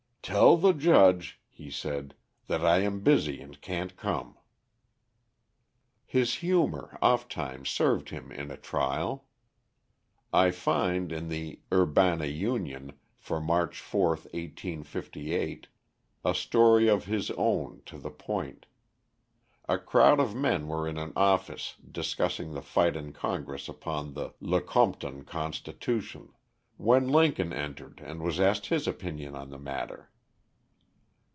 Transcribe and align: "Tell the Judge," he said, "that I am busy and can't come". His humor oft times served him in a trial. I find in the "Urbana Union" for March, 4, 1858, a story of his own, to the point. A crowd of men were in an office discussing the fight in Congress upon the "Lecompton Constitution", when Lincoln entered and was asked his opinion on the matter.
"Tell 0.23 0.55
the 0.55 0.71
Judge," 0.71 1.41
he 1.49 1.71
said, 1.71 2.13
"that 2.45 2.63
I 2.63 2.81
am 2.81 2.99
busy 3.01 3.41
and 3.41 3.59
can't 3.59 3.97
come". 3.97 4.37
His 6.05 6.35
humor 6.35 6.95
oft 7.01 7.31
times 7.31 7.69
served 7.71 8.09
him 8.11 8.31
in 8.31 8.51
a 8.51 8.55
trial. 8.55 9.25
I 10.31 10.51
find 10.51 11.11
in 11.11 11.27
the 11.29 11.59
"Urbana 11.73 12.27
Union" 12.27 12.93
for 13.17 13.41
March, 13.41 13.79
4, 13.81 14.09
1858, 14.11 15.67
a 16.23 16.35
story 16.35 16.87
of 16.87 17.05
his 17.05 17.31
own, 17.31 17.81
to 17.87 17.97
the 17.97 18.11
point. 18.11 18.67
A 19.67 19.79
crowd 19.79 20.19
of 20.19 20.35
men 20.35 20.67
were 20.67 20.87
in 20.87 20.99
an 20.99 21.13
office 21.15 21.77
discussing 21.91 22.53
the 22.53 22.61
fight 22.61 22.95
in 22.95 23.11
Congress 23.11 23.67
upon 23.67 24.13
the 24.13 24.33
"Lecompton 24.39 25.23
Constitution", 25.25 26.31
when 26.77 27.07
Lincoln 27.09 27.51
entered 27.51 27.99
and 28.01 28.21
was 28.21 28.39
asked 28.39 28.67
his 28.67 28.87
opinion 28.87 29.33
on 29.35 29.49
the 29.49 29.59
matter. 29.59 30.09